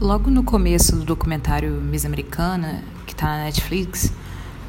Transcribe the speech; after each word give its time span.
Logo 0.00 0.30
no 0.30 0.42
começo 0.42 0.96
do 0.96 1.04
documentário 1.04 1.72
Miss 1.72 2.06
Americana, 2.06 2.82
que 3.06 3.12
está 3.12 3.26
na 3.26 3.44
Netflix, 3.44 4.10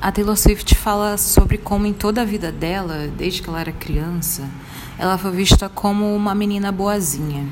a 0.01 0.11
Taylor 0.11 0.35
Swift 0.35 0.75
fala 0.75 1.17
sobre 1.17 1.57
como 1.57 1.85
em 1.85 1.93
toda 1.93 2.21
a 2.21 2.25
vida 2.25 2.51
dela, 2.51 3.07
desde 3.17 3.41
que 3.41 3.47
ela 3.47 3.61
era 3.61 3.71
criança, 3.71 4.45
ela 4.99 5.17
foi 5.17 5.31
vista 5.31 5.69
como 5.69 6.13
uma 6.13 6.35
menina 6.35 6.69
boazinha 6.69 7.47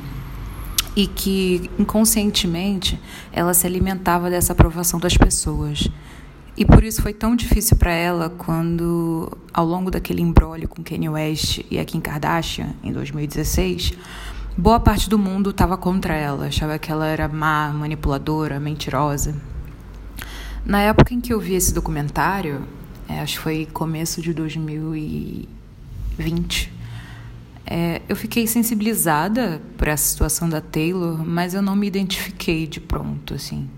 e 0.94 1.08
que 1.08 1.72
inconscientemente 1.80 3.00
ela 3.32 3.54
se 3.54 3.66
alimentava 3.66 4.30
dessa 4.30 4.52
aprovação 4.52 5.00
das 5.00 5.16
pessoas. 5.16 5.90
E 6.58 6.66
por 6.66 6.84
isso 6.84 7.02
foi 7.02 7.14
tão 7.14 7.34
difícil 7.34 7.78
para 7.78 7.94
ela 7.94 8.30
quando, 8.30 9.32
ao 9.54 9.66
longo 9.66 9.90
daquele 9.90 10.22
embrólio 10.22 10.68
com 10.68 10.84
Kanye 10.84 11.08
West 11.08 11.62
e 11.72 11.80
a 11.80 11.86
Kim 11.86 12.02
Kardashian, 12.02 12.76
em 12.84 12.92
2016, 12.92 13.94
Boa 14.58 14.80
parte 14.80 15.10
do 15.10 15.18
mundo 15.18 15.52
estava 15.52 15.78
contra 15.78 16.16
ela, 16.16 16.48
achava 16.48 16.78
que 16.78 16.92
ela 16.92 17.08
era 17.08 17.28
má, 17.28 17.70
manipuladora, 17.70 18.60
mentirosa. 18.60 19.36
Na 20.66 20.82
época 20.82 21.14
em 21.14 21.22
que 21.22 21.34
eu 21.34 21.40
vi 21.40 21.56
esse 21.56 21.74
documentário, 21.74 22.64
é, 23.08 23.22
acho 23.22 23.38
que 23.38 23.44
foi 23.44 23.66
começo 23.66 24.22
de 24.22 24.34
2020, 24.34 26.74
é, 27.66 28.02
eu 28.10 28.16
fiquei 28.16 28.48
sensibilizada 28.48 29.62
por 29.78 29.88
essa 29.88 30.04
situação 30.04 30.50
da 30.50 30.60
Taylor, 30.60 31.24
mas 31.24 31.54
eu 31.54 31.62
não 31.62 31.76
me 31.76 31.86
identifiquei 31.86 32.66
de 32.66 32.80
pronto, 32.80 33.36
assim. 33.36 33.70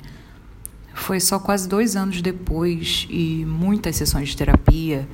Foi 0.93 1.19
só 1.19 1.37
quase 1.37 1.67
dois 1.67 1.95
anos 1.95 2.21
depois 2.21 3.05
e 3.09 3.45
muitas 3.45 3.97
sessões 3.97 4.29
de 4.29 4.37
terapia 4.37 5.07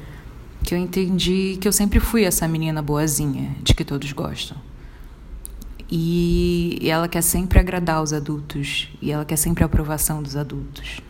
que 0.63 0.75
eu 0.75 0.77
entendi 0.77 1.57
que 1.59 1.67
eu 1.67 1.71
sempre 1.71 1.99
fui 1.99 2.23
essa 2.23 2.47
menina 2.47 2.81
boazinha, 2.81 3.55
de 3.63 3.73
que 3.73 3.83
todos 3.83 4.11
gostam. 4.11 4.57
E 5.89 6.79
ela 6.83 7.07
quer 7.07 7.21
sempre 7.21 7.59
agradar 7.59 8.03
os 8.03 8.11
adultos 8.11 8.89
e 9.01 9.11
ela 9.11 9.23
quer 9.23 9.37
sempre 9.37 9.63
a 9.63 9.67
aprovação 9.67 10.21
dos 10.21 10.35
adultos. 10.35 11.01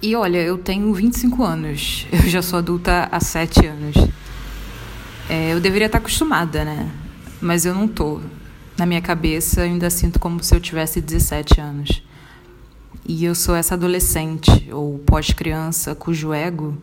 E 0.00 0.16
olha, 0.16 0.38
eu 0.38 0.58
tenho 0.58 0.92
25 0.92 1.44
anos, 1.44 2.06
eu 2.12 2.28
já 2.28 2.40
sou 2.42 2.58
adulta 2.58 3.08
há 3.12 3.20
7 3.20 3.66
anos. 3.66 3.94
É, 5.28 5.52
eu 5.52 5.60
deveria 5.60 5.86
estar 5.86 5.98
acostumada, 5.98 6.64
né? 6.64 6.90
Mas 7.40 7.64
eu 7.64 7.74
não 7.74 7.86
tô. 7.86 8.20
Na 8.76 8.86
minha 8.86 9.02
cabeça, 9.02 9.60
eu 9.60 9.64
ainda 9.64 9.90
sinto 9.90 10.18
como 10.18 10.42
se 10.42 10.54
eu 10.54 10.60
tivesse 10.60 11.00
17 11.00 11.60
anos. 11.60 12.02
E 13.06 13.24
eu 13.24 13.34
sou 13.34 13.54
essa 13.54 13.74
adolescente 13.74 14.68
ou 14.72 14.98
pós-criança 14.98 15.94
cujo 15.94 16.32
ego, 16.32 16.76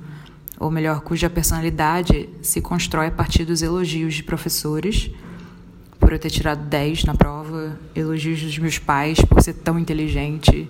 ou 0.60 0.70
melhor, 0.70 1.02
cuja 1.02 1.30
personalidade 1.30 2.30
se 2.42 2.62
constrói 2.62 3.08
a 3.08 3.12
partir 3.12 3.44
dos 3.44 3.62
elogios 3.62 4.14
de 4.14 4.23
professores 4.23 5.12
por 6.10 6.14
eu 6.14 6.20
ter 6.20 6.32
tirado 6.32 6.68
10 6.68 7.04
na 7.04 7.14
prova, 7.14 7.78
elogios 7.94 8.42
dos 8.42 8.58
meus 8.58 8.80
pais 8.80 9.22
por 9.22 9.44
ser 9.44 9.54
tão 9.54 9.78
inteligente 9.78 10.68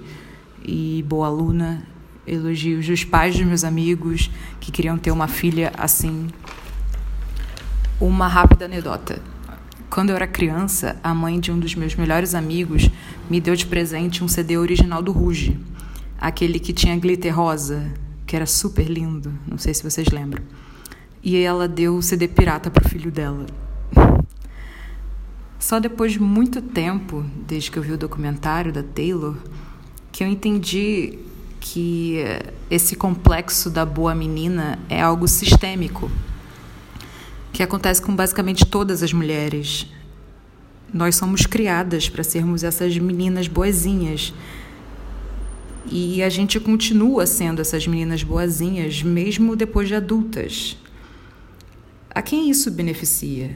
e 0.62 1.02
boa 1.08 1.28
aluna, 1.28 1.88
elogios 2.28 2.86
dos 2.86 3.06
pais 3.06 3.38
dos 3.38 3.46
meus 3.46 3.64
amigos 3.64 4.30
que 4.60 4.70
queriam 4.70 4.98
ter 4.98 5.12
uma 5.12 5.30
filha 5.30 5.72
assim. 5.78 6.28
Uma 8.02 8.28
rápida 8.28 8.66
anedota. 8.66 9.22
Quando 9.90 10.10
eu 10.10 10.18
era 10.18 10.28
criança, 10.28 11.00
a 11.02 11.14
mãe 11.14 11.40
de 11.40 11.54
um 11.54 11.58
dos 11.58 11.74
meus 11.74 11.96
melhores 11.96 12.36
amigos 12.36 12.90
me 13.30 13.40
deu 13.40 13.56
de 13.56 13.66
presente 13.66 14.22
um 14.22 14.28
CD 14.28 14.58
original 14.58 15.02
do 15.02 15.14
Ruge, 15.14 15.58
aquele 16.20 16.60
que 16.60 16.74
tinha 16.74 17.00
glitter 17.00 17.34
rosa, 17.34 17.90
que 18.28 18.36
era 18.36 18.46
super 18.46 18.90
lindo, 18.90 19.32
não 19.48 19.58
sei 19.58 19.74
se 19.74 19.90
vocês 19.90 20.10
lembram. 20.10 20.44
E 21.24 21.38
ela 21.38 21.66
deu 21.66 21.96
o 21.96 22.02
CD 22.02 22.28
pirata 22.28 22.70
para 22.70 22.86
o 22.86 22.90
filho 22.90 23.10
dela. 23.10 23.46
Só 25.60 25.78
depois 25.78 26.14
de 26.14 26.22
muito 26.22 26.62
tempo, 26.62 27.26
desde 27.46 27.70
que 27.70 27.78
eu 27.78 27.84
vi 27.84 27.92
o 27.92 27.98
documentário 27.98 28.72
da 28.72 28.82
Taylor, 28.82 29.36
que 30.10 30.24
eu 30.24 30.28
entendi 30.28 31.20
que 31.60 32.24
esse 32.72 32.96
complexo 32.96 33.70
da 33.70 33.86
boa 33.86 34.16
menina 34.16 34.80
é 34.88 35.02
algo 35.02 35.28
sistêmico, 35.28 36.10
que 37.52 37.62
acontece 37.62 38.02
com 38.02 38.16
basicamente 38.16 38.66
todas 38.66 39.04
as 39.04 39.12
mulheres. 39.12 39.86
Nós 40.94 41.18
somos 41.18 41.46
criadas 41.46 42.08
para 42.08 42.24
sermos 42.24 42.64
essas 42.64 42.98
meninas 42.98 43.50
boazinhas. 43.50 44.34
E 45.92 46.24
a 46.24 46.30
gente 46.30 46.58
continua 46.60 47.28
sendo 47.28 47.62
essas 47.62 47.86
meninas 47.86 48.24
boazinhas 48.24 49.04
mesmo 49.04 49.58
depois 49.58 49.90
de 49.90 49.96
adultas. 49.96 50.78
A 52.10 52.22
quem 52.22 52.50
isso 52.50 52.72
beneficia? 52.72 53.56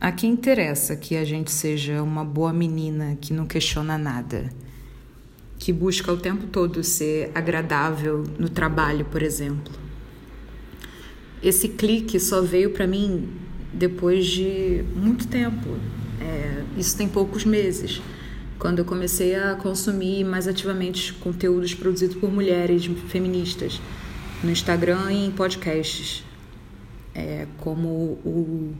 A 0.00 0.12
quem 0.12 0.30
interessa 0.30 0.94
que 0.94 1.16
a 1.16 1.24
gente 1.24 1.50
seja 1.50 2.00
uma 2.04 2.24
boa 2.24 2.52
menina 2.52 3.18
que 3.20 3.32
não 3.32 3.44
questiona 3.44 3.98
nada, 3.98 4.48
que 5.58 5.72
busca 5.72 6.12
o 6.12 6.16
tempo 6.16 6.46
todo 6.46 6.84
ser 6.84 7.32
agradável 7.34 8.22
no 8.38 8.48
trabalho, 8.48 9.04
por 9.06 9.22
exemplo? 9.24 9.72
Esse 11.42 11.70
clique 11.70 12.20
só 12.20 12.40
veio 12.40 12.70
para 12.70 12.86
mim 12.86 13.28
depois 13.72 14.24
de 14.26 14.84
muito 14.94 15.26
tempo. 15.26 15.76
É, 16.20 16.62
isso 16.76 16.96
tem 16.96 17.08
poucos 17.08 17.44
meses, 17.44 18.00
quando 18.56 18.78
eu 18.78 18.84
comecei 18.84 19.34
a 19.34 19.56
consumir 19.56 20.22
mais 20.22 20.46
ativamente 20.46 21.12
conteúdos 21.14 21.74
produzidos 21.74 22.16
por 22.16 22.30
mulheres 22.30 22.86
feministas 23.08 23.80
no 24.44 24.50
Instagram 24.50 25.10
e 25.10 25.26
em 25.26 25.30
podcasts, 25.32 26.24
é, 27.16 27.48
como 27.58 27.88
o 27.88 28.74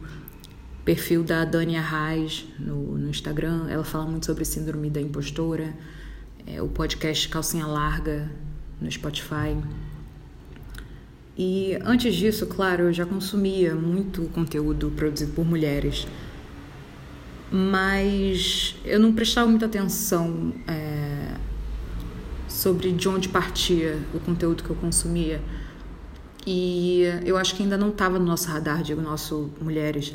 perfil 0.89 1.23
da 1.23 1.45
Dania 1.45 1.83
Reis 1.83 2.47
no, 2.59 2.97
no 2.97 3.11
Instagram. 3.11 3.67
Ela 3.69 3.85
fala 3.85 4.07
muito 4.07 4.25
sobre 4.25 4.43
síndrome 4.47 4.89
da 4.89 4.99
impostora. 4.99 5.75
É, 6.47 6.63
o 6.63 6.69
podcast 6.69 7.29
Calcinha 7.29 7.67
Larga 7.67 8.33
no 8.81 8.91
Spotify. 8.91 9.55
E 11.37 11.77
antes 11.85 12.15
disso, 12.15 12.47
claro, 12.47 12.85
eu 12.85 12.93
já 12.95 13.05
consumia 13.05 13.75
muito 13.75 14.23
conteúdo 14.33 14.91
produzido 14.97 15.33
por 15.33 15.45
mulheres, 15.45 16.07
mas 17.53 18.75
eu 18.83 18.99
não 18.99 19.13
prestava 19.13 19.47
muita 19.47 19.67
atenção 19.67 20.55
é, 20.67 21.35
sobre 22.49 22.93
de 22.93 23.07
onde 23.11 23.29
partia 23.29 23.99
o 24.15 24.21
conteúdo 24.21 24.65
que 24.65 24.71
eu 24.71 24.77
consumia. 24.77 25.39
E 26.47 27.03
eu 27.27 27.37
acho 27.37 27.55
que 27.55 27.63
ainda 27.63 27.77
não 27.77 27.91
estava 27.91 28.19
no 28.19 28.25
nosso 28.25 28.49
radar, 28.49 28.83
digo, 28.83 29.03
nosso 29.03 29.51
mulheres, 29.61 30.15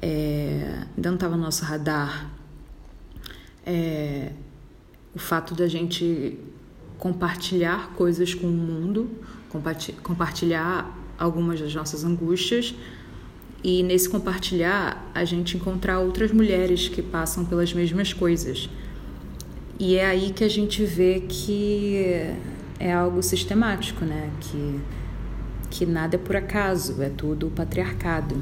é, 0.00 0.86
ainda 0.96 1.08
não 1.08 1.14
estava 1.14 1.36
no 1.36 1.42
nosso 1.42 1.64
radar 1.64 2.30
é, 3.66 4.32
o 5.14 5.18
fato 5.18 5.54
da 5.54 5.68
gente 5.68 6.38
compartilhar 6.98 7.92
coisas 7.94 8.34
com 8.34 8.46
o 8.46 8.50
mundo, 8.50 9.10
compartilhar 10.02 10.96
algumas 11.18 11.60
das 11.60 11.74
nossas 11.74 12.04
angústias 12.04 12.74
e 13.62 13.82
nesse 13.82 14.08
compartilhar 14.08 15.10
a 15.14 15.24
gente 15.24 15.56
encontrar 15.56 16.00
outras 16.00 16.32
mulheres 16.32 16.88
que 16.88 17.00
passam 17.00 17.44
pelas 17.44 17.72
mesmas 17.72 18.12
coisas. 18.12 18.68
E 19.78 19.96
é 19.96 20.06
aí 20.06 20.30
que 20.30 20.44
a 20.44 20.48
gente 20.48 20.84
vê 20.84 21.20
que 21.20 22.34
é 22.78 22.92
algo 22.92 23.22
sistemático, 23.22 24.04
né? 24.04 24.30
Que, 24.40 24.80
que 25.70 25.86
nada 25.86 26.16
é 26.16 26.18
por 26.18 26.36
acaso, 26.36 27.00
é 27.02 27.08
tudo 27.08 27.50
patriarcado. 27.50 28.36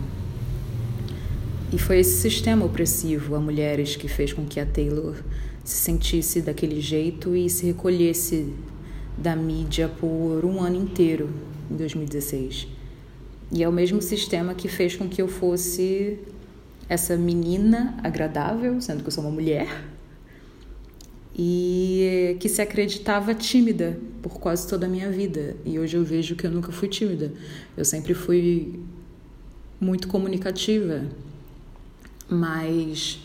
E 1.73 1.79
foi 1.79 2.01
esse 2.01 2.21
sistema 2.21 2.67
opressivo 2.67 3.35
a 3.35 3.41
mulheres 3.41 3.97
que 3.97 4.07
fez 4.07 4.33
com 4.33 4.45
que 4.45 4.61
a 4.61 4.67
Taylor 4.67 5.17
se 5.65 5.77
sentisse 5.77 6.43
daquele 6.43 6.81
jeito 6.81 7.35
e 7.35 7.49
se 7.49 7.65
recolhesse 7.65 8.53
da 9.17 9.35
mídia 9.35 9.89
por 9.89 10.45
um 10.45 10.61
ano 10.61 10.77
inteiro, 10.77 11.31
em 11.71 11.77
2016. 11.77 12.69
E 13.51 13.63
é 13.63 13.69
o 13.69 13.73
mesmo 13.73 14.03
sistema 14.03 14.55
que 14.55 14.69
fez 14.69 14.97
com 14.97 15.09
que 15.09 15.23
eu 15.23 15.29
fosse 15.29 16.19
essa 16.89 17.17
menina 17.17 17.97
agradável, 18.03 18.79
sendo 18.81 19.03
que 19.03 19.09
eu 19.09 19.13
sou 19.13 19.25
uma 19.25 19.31
mulher, 19.31 19.85
e 21.35 22.37
que 22.39 22.49
se 22.51 22.61
acreditava 22.61 23.35
tímida 23.35 23.99
por 24.21 24.39
quase 24.39 24.69
toda 24.69 24.85
a 24.85 24.89
minha 24.89 25.11
vida. 25.11 25.57
E 25.65 25.79
hoje 25.79 25.97
eu 25.97 26.05
vejo 26.05 26.37
que 26.37 26.47
eu 26.47 26.51
nunca 26.51 26.71
fui 26.71 26.89
tímida. 26.89 27.33
Eu 27.75 27.85
sempre 27.85 28.13
fui 28.13 28.79
muito 29.81 30.09
comunicativa, 30.09 31.07
mas 32.29 33.21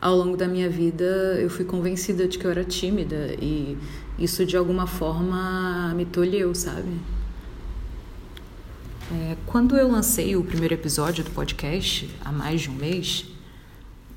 ao 0.00 0.14
longo 0.16 0.36
da 0.36 0.46
minha 0.46 0.68
vida 0.68 1.04
eu 1.40 1.48
fui 1.48 1.64
convencida 1.64 2.28
de 2.28 2.38
que 2.38 2.46
eu 2.46 2.50
era 2.50 2.64
tímida 2.64 3.34
e 3.40 3.76
isso 4.18 4.44
de 4.44 4.56
alguma 4.56 4.86
forma 4.86 5.92
me 5.94 6.04
tolheu, 6.04 6.54
sabe? 6.54 6.90
É, 9.12 9.36
quando 9.46 9.76
eu 9.76 9.88
lancei 9.88 10.34
o 10.34 10.42
primeiro 10.42 10.74
episódio 10.74 11.22
do 11.22 11.30
podcast, 11.30 12.10
há 12.24 12.32
mais 12.32 12.62
de 12.62 12.70
um 12.70 12.74
mês, 12.74 13.24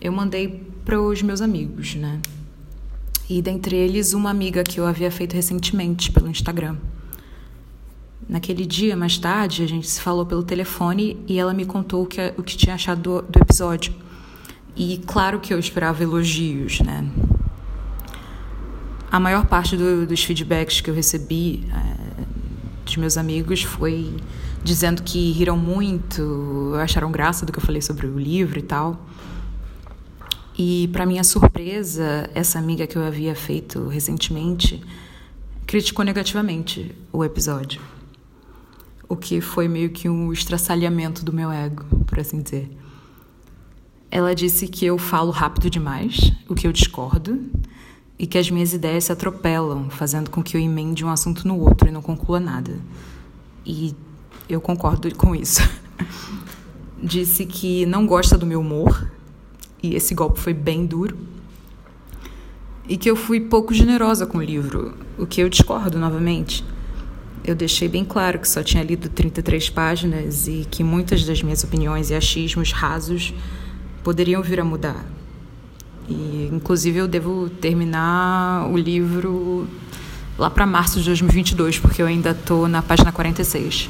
eu 0.02 0.12
mandei 0.12 0.66
para 0.84 1.00
os 1.00 1.22
meus 1.22 1.42
amigos, 1.42 1.96
né? 1.96 2.20
E 3.30 3.42
dentre 3.42 3.76
eles, 3.76 4.14
uma 4.14 4.32
amiga 4.32 4.64
que 4.64 4.80
eu 4.80 4.88
havia 4.88 5.12
feito 5.12 5.34
recentemente 5.34 6.12
pelo 6.12 6.28
Instagram. 6.28 6.78
Naquele 8.28 8.66
dia, 8.66 8.96
mais 8.96 9.18
tarde, 9.20 9.64
a 9.64 9.68
gente 9.68 9.88
se 9.88 10.02
falou 10.02 10.26
pelo 10.26 10.42
telefone 10.42 11.24
e 11.28 11.38
ela 11.38 11.54
me 11.54 11.66
contou 11.66 12.04
o 12.04 12.08
que, 12.08 12.34
o 12.38 12.42
que 12.42 12.58
tinha 12.58 12.74
achado 12.74 13.02
do, 13.02 13.22
do 13.22 13.40
episódio. 13.40 13.94
E 14.76 15.02
claro 15.06 15.40
que 15.40 15.54
eu 15.54 15.60
esperava 15.60 16.02
elogios, 16.04 16.80
né? 16.80 17.10
a 19.12 19.20
maior 19.20 19.46
parte 19.46 19.76
do, 19.76 20.06
dos 20.06 20.24
feedbacks 20.24 20.82
que 20.82 20.90
eu 20.90 20.94
recebi 20.94 21.68
é, 21.74 22.24
dos 22.86 22.98
meus 22.98 23.18
amigos 23.18 23.64
foi 23.64 24.16
dizendo 24.64 25.02
que 25.02 25.32
riram 25.32 25.58
muito, 25.58 26.74
acharam 26.82 27.12
graça 27.12 27.46
do 27.46 27.52
que 27.52 27.58
eu 27.58 27.64
falei 27.64 27.82
sobre 27.82 28.06
o 28.06 28.20
livro 28.20 28.60
e 28.60 28.62
tal. 28.62 29.06
E, 30.58 30.90
para 30.92 31.06
minha 31.06 31.24
surpresa, 31.24 32.30
essa 32.36 32.60
amiga 32.60 32.86
que 32.86 32.98
eu 32.98 33.04
havia 33.04 33.34
feito 33.34 33.88
recentemente 33.88 34.84
criticou 35.66 36.04
negativamente 36.04 36.94
o 37.14 37.24
episódio. 37.24 37.82
O 39.08 39.16
que 39.16 39.40
foi 39.40 39.68
meio 39.68 39.90
que 39.90 40.10
um 40.10 40.34
estraçalhamento 40.34 41.24
do 41.24 41.32
meu 41.32 41.50
ego, 41.50 41.86
por 42.06 42.20
assim 42.20 42.42
dizer. 42.42 42.70
Ela 44.12 44.34
disse 44.34 44.68
que 44.68 44.86
eu 44.86 44.98
falo 44.98 45.32
rápido 45.32 45.70
demais, 45.70 46.32
o 46.48 46.56
que 46.56 46.66
eu 46.66 46.72
discordo, 46.72 47.40
e 48.18 48.26
que 48.26 48.38
as 48.38 48.50
minhas 48.50 48.74
ideias 48.74 49.06
se 49.06 49.12
atropelam, 49.12 49.90
fazendo 49.90 50.30
com 50.30 50.42
que 50.42 50.58
eu 50.58 50.62
emende 50.62 51.06
um 51.06 51.10
assunto 51.10 51.48
no 51.48 51.60
outro 51.60 51.88
e 51.88 51.92
não 51.92 52.02
conclua 52.02 52.40
nada. 52.40 52.80
E 53.66 53.96
eu 54.50 54.60
concordo 54.60 55.14
com 55.16 55.36
isso. 55.36 55.62
Disse 57.02 57.46
que 57.46 57.86
não 57.86 58.06
gosta 58.06 58.38
do 58.38 58.46
meu 58.46 58.60
humor, 58.60 59.10
e 59.82 59.96
esse 59.96 60.14
golpe 60.14 60.40
foi 60.40 60.54
bem 60.54 60.86
duro. 60.86 61.18
E 62.88 62.98
que 62.98 63.10
eu 63.10 63.16
fui 63.16 63.40
pouco 63.40 63.74
generosa 63.74 64.26
com 64.26 64.40
o 64.40 64.44
livro, 64.44 64.98
o 65.18 65.28
que 65.28 65.40
eu 65.42 65.48
discordo 65.48 66.00
novamente. 66.00 66.66
Eu 67.46 67.56
deixei 67.56 67.88
bem 67.88 68.04
claro 68.04 68.40
que 68.40 68.50
só 68.50 68.64
tinha 68.64 68.84
lido 68.84 69.08
33 69.08 69.70
páginas 69.70 70.48
e 70.48 70.68
que 70.70 70.84
muitas 70.84 71.24
das 71.24 71.42
minhas 71.42 71.64
opiniões 71.64 72.10
e 72.10 72.16
achismos 72.16 72.72
rasos 72.72 73.34
poderiam 74.04 74.42
vir 74.42 74.60
a 74.60 74.66
mudar. 74.66 75.06
E, 76.08 76.50
inclusive, 76.52 76.98
eu 76.98 77.08
devo 77.08 77.50
terminar 77.50 78.68
o 78.70 78.76
livro 78.76 79.68
lá 80.38 80.50
para 80.50 80.66
março 80.66 81.00
de 81.00 81.06
2022, 81.06 81.80
porque 81.80 82.02
eu 82.02 82.08
ainda 82.08 82.32
estou 82.32 82.68
na 82.68 82.82
página 82.82 83.12
46. 83.12 83.90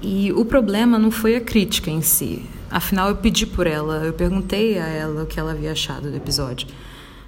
E 0.00 0.32
o 0.32 0.44
problema 0.44 0.98
não 0.98 1.10
foi 1.10 1.36
a 1.36 1.40
crítica 1.40 1.90
em 1.90 2.02
si. 2.02 2.44
Afinal, 2.70 3.08
eu 3.08 3.16
pedi 3.16 3.46
por 3.46 3.66
ela, 3.66 4.04
eu 4.04 4.12
perguntei 4.12 4.78
a 4.78 4.86
ela 4.86 5.22
o 5.24 5.26
que 5.26 5.38
ela 5.38 5.52
havia 5.52 5.72
achado 5.72 6.10
do 6.10 6.16
episódio. 6.16 6.68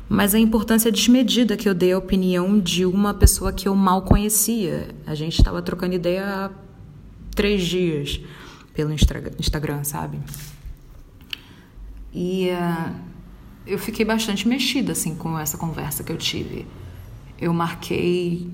Mas 0.08 0.34
a 0.34 0.38
importância 0.38 0.92
desmedida 0.92 1.56
que 1.56 1.68
eu 1.68 1.74
dei 1.74 1.92
à 1.92 1.98
opinião 1.98 2.58
de 2.58 2.84
uma 2.84 3.14
pessoa 3.14 3.52
que 3.52 3.66
eu 3.66 3.74
mal 3.74 4.02
conhecia. 4.02 4.88
A 5.06 5.14
gente 5.14 5.38
estava 5.38 5.62
trocando 5.62 5.94
ideia 5.94 6.24
há 6.26 6.50
três 7.34 7.62
dias 7.62 8.20
pelo 8.74 8.92
Instagram, 8.92 9.82
sabe? 9.82 10.18
E 12.14 12.48
uh, 12.50 12.94
eu 13.66 13.78
fiquei 13.78 14.04
bastante 14.04 14.46
mexida 14.46 14.92
assim 14.92 15.14
com 15.14 15.38
essa 15.38 15.58
conversa 15.58 16.04
que 16.04 16.12
eu 16.12 16.16
tive. 16.16 16.66
Eu 17.40 17.52
marquei 17.52 18.48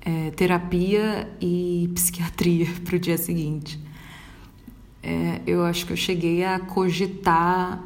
é, 0.00 0.30
terapia 0.30 1.28
e 1.40 1.90
psiquiatria 1.94 2.66
para 2.84 2.96
o 2.96 2.98
dia 2.98 3.18
seguinte. 3.18 3.78
É, 5.02 5.40
eu 5.46 5.64
acho 5.64 5.86
que 5.86 5.92
eu 5.92 5.96
cheguei 5.96 6.44
a 6.44 6.58
cogitar 6.58 7.82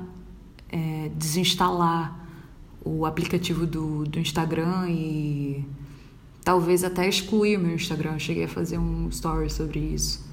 é, 0.68 1.10
desinstalar 1.14 2.20
o 2.84 3.06
aplicativo 3.06 3.66
do, 3.66 4.04
do 4.04 4.18
Instagram 4.18 4.88
e 4.88 5.64
talvez 6.42 6.82
até 6.82 7.08
excluir 7.08 7.56
o 7.56 7.60
meu 7.60 7.74
Instagram. 7.74 8.14
Eu 8.14 8.18
cheguei 8.18 8.44
a 8.44 8.48
fazer 8.48 8.78
um 8.78 9.08
story 9.08 9.50
sobre 9.50 9.78
isso. 9.78 10.31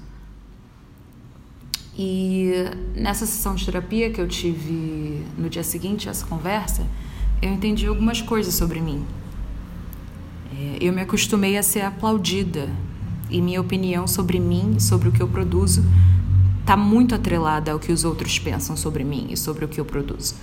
E 2.02 2.54
nessa 2.94 3.26
sessão 3.26 3.54
de 3.54 3.62
terapia 3.62 4.10
que 4.10 4.18
eu 4.18 4.26
tive 4.26 5.22
no 5.36 5.50
dia 5.50 5.62
seguinte, 5.62 6.08
essa 6.08 6.24
conversa, 6.24 6.86
eu 7.42 7.52
entendi 7.52 7.86
algumas 7.86 8.22
coisas 8.22 8.54
sobre 8.54 8.80
mim. 8.80 9.04
É, 10.50 10.78
eu 10.80 10.94
me 10.94 11.02
acostumei 11.02 11.58
a 11.58 11.62
ser 11.62 11.82
aplaudida 11.82 12.70
e 13.28 13.42
minha 13.42 13.60
opinião 13.60 14.06
sobre 14.06 14.40
mim, 14.40 14.80
sobre 14.80 15.10
o 15.10 15.12
que 15.12 15.20
eu 15.20 15.28
produzo, 15.28 15.84
está 16.62 16.74
muito 16.74 17.14
atrelada 17.14 17.70
ao 17.70 17.78
que 17.78 17.92
os 17.92 18.02
outros 18.02 18.38
pensam 18.38 18.78
sobre 18.78 19.04
mim 19.04 19.26
e 19.28 19.36
sobre 19.36 19.66
o 19.66 19.68
que 19.68 19.78
eu 19.78 19.84
produzo. 19.84 20.36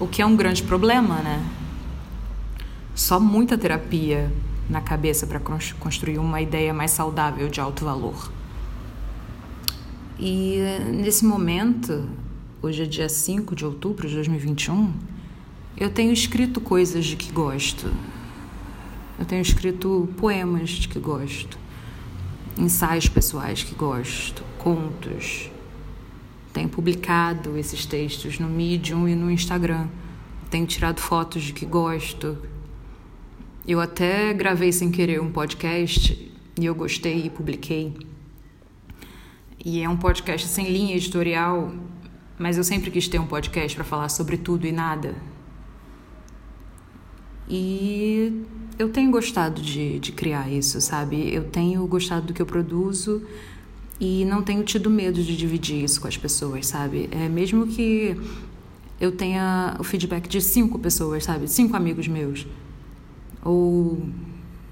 O 0.00 0.08
que 0.08 0.20
é 0.20 0.26
um 0.26 0.34
grande 0.34 0.64
problema, 0.64 1.22
né? 1.22 1.48
Só 2.96 3.20
muita 3.20 3.56
terapia 3.56 4.28
na 4.68 4.80
cabeça 4.80 5.28
para 5.28 5.38
construir 5.78 6.18
uma 6.18 6.40
ideia 6.40 6.74
mais 6.74 6.90
saudável 6.90 7.48
de 7.48 7.60
alto 7.60 7.84
valor. 7.84 8.39
E 10.22 10.58
nesse 10.92 11.24
momento, 11.24 12.06
hoje 12.60 12.82
é 12.82 12.84
dia 12.84 13.08
5 13.08 13.56
de 13.56 13.64
outubro 13.64 14.06
de 14.06 14.14
2021, 14.16 14.92
eu 15.78 15.88
tenho 15.88 16.12
escrito 16.12 16.60
coisas 16.60 17.06
de 17.06 17.16
que 17.16 17.32
gosto. 17.32 17.90
Eu 19.18 19.24
tenho 19.24 19.40
escrito 19.40 20.10
poemas 20.18 20.68
de 20.68 20.88
que 20.88 20.98
gosto, 20.98 21.58
ensaios 22.58 23.08
pessoais 23.08 23.62
que 23.62 23.74
gosto, 23.74 24.44
contos. 24.58 25.50
Tenho 26.52 26.68
publicado 26.68 27.56
esses 27.56 27.86
textos 27.86 28.38
no 28.38 28.46
Medium 28.46 29.08
e 29.08 29.14
no 29.14 29.30
Instagram. 29.30 29.88
Tenho 30.50 30.66
tirado 30.66 31.00
fotos 31.00 31.44
de 31.44 31.54
que 31.54 31.64
gosto. 31.64 32.36
Eu 33.66 33.80
até 33.80 34.34
gravei 34.34 34.70
sem 34.70 34.90
querer 34.90 35.18
um 35.18 35.32
podcast 35.32 36.30
e 36.60 36.66
eu 36.66 36.74
gostei 36.74 37.24
e 37.24 37.30
publiquei. 37.30 38.09
E 39.62 39.82
é 39.82 39.88
um 39.88 39.96
podcast 39.96 40.48
sem 40.48 40.70
linha 40.70 40.96
editorial, 40.96 41.70
mas 42.38 42.56
eu 42.56 42.64
sempre 42.64 42.90
quis 42.90 43.06
ter 43.08 43.18
um 43.18 43.26
podcast 43.26 43.76
para 43.76 43.84
falar 43.84 44.08
sobre 44.08 44.38
tudo 44.38 44.66
e 44.66 44.72
nada. 44.72 45.14
E 47.46 48.42
eu 48.78 48.88
tenho 48.88 49.10
gostado 49.10 49.60
de, 49.60 49.98
de 49.98 50.12
criar 50.12 50.50
isso, 50.50 50.80
sabe? 50.80 51.34
Eu 51.34 51.44
tenho 51.44 51.86
gostado 51.86 52.28
do 52.28 52.32
que 52.32 52.40
eu 52.40 52.46
produzo 52.46 53.22
e 54.00 54.24
não 54.24 54.42
tenho 54.42 54.64
tido 54.64 54.88
medo 54.88 55.22
de 55.22 55.36
dividir 55.36 55.84
isso 55.84 56.00
com 56.00 56.08
as 56.08 56.16
pessoas, 56.16 56.66
sabe? 56.66 57.10
É, 57.10 57.28
mesmo 57.28 57.66
que 57.66 58.16
eu 58.98 59.12
tenha 59.12 59.76
o 59.78 59.84
feedback 59.84 60.26
de 60.26 60.40
cinco 60.40 60.78
pessoas, 60.78 61.24
sabe? 61.24 61.46
Cinco 61.46 61.76
amigos 61.76 62.08
meus. 62.08 62.46
Ou 63.44 64.08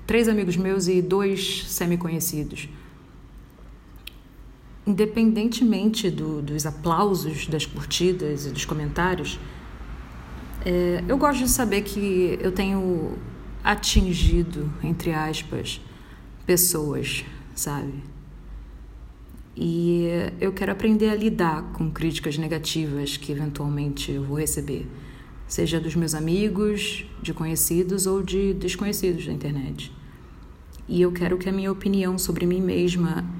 três 0.06 0.28
amigos 0.28 0.56
meus 0.56 0.88
e 0.88 1.02
dois 1.02 1.66
semi-conhecidos 1.66 2.70
independentemente 4.88 6.10
do, 6.10 6.40
dos 6.40 6.64
aplausos, 6.64 7.46
das 7.46 7.66
curtidas 7.66 8.46
e 8.46 8.50
dos 8.50 8.64
comentários, 8.64 9.38
é, 10.64 11.04
eu 11.06 11.18
gosto 11.18 11.44
de 11.44 11.50
saber 11.50 11.82
que 11.82 12.38
eu 12.40 12.50
tenho 12.50 13.18
atingido, 13.62 14.72
entre 14.82 15.12
aspas, 15.12 15.78
pessoas, 16.46 17.22
sabe? 17.54 18.02
E 19.54 20.06
eu 20.40 20.52
quero 20.52 20.72
aprender 20.72 21.10
a 21.10 21.14
lidar 21.14 21.64
com 21.74 21.90
críticas 21.90 22.38
negativas 22.38 23.18
que 23.18 23.30
eventualmente 23.30 24.10
eu 24.10 24.22
vou 24.22 24.38
receber, 24.38 24.86
seja 25.46 25.78
dos 25.78 25.94
meus 25.94 26.14
amigos, 26.14 27.04
de 27.20 27.34
conhecidos 27.34 28.06
ou 28.06 28.22
de 28.22 28.54
desconhecidos 28.54 29.26
da 29.26 29.32
internet. 29.32 29.92
E 30.88 31.02
eu 31.02 31.12
quero 31.12 31.36
que 31.36 31.48
a 31.48 31.52
minha 31.52 31.70
opinião 31.70 32.16
sobre 32.16 32.46
mim 32.46 32.62
mesma 32.62 33.37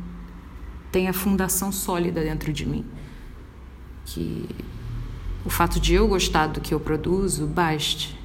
tenha 0.90 1.12
fundação 1.12 1.70
sólida 1.70 2.22
dentro 2.22 2.52
de 2.52 2.66
mim. 2.66 2.84
Que 4.04 4.48
o 5.44 5.50
fato 5.50 5.78
de 5.80 5.94
eu 5.94 6.08
gostar 6.08 6.46
do 6.48 6.60
que 6.60 6.72
eu 6.72 6.80
produzo 6.80 7.46
baste 7.46 8.18